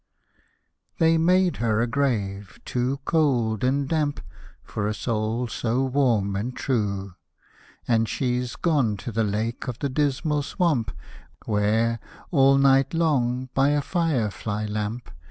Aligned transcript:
"They 0.97 1.19
made 1.19 1.57
her 1.57 1.79
a 1.79 1.85
grave, 1.85 2.59
too 2.65 3.01
cold 3.05 3.63
and 3.63 3.87
damp 3.87 4.19
For 4.63 4.87
a 4.87 4.95
soul 4.95 5.47
so 5.47 5.83
warm 5.83 6.35
and 6.35 6.55
true; 6.55 7.13
And 7.87 8.09
she's 8.09 8.55
gone 8.55 8.97
to 8.97 9.11
the 9.11 9.23
Lake 9.23 9.67
of 9.67 9.77
the 9.77 9.89
Dismal 9.89 10.41
Swamp, 10.41 10.91
Where, 11.45 11.99
all 12.31 12.57
night 12.57 12.95
long, 12.95 13.49
by 13.53 13.69
a 13.77 13.81
fire 13.83 14.31
fly 14.31 14.65
lamp. 14.65 15.11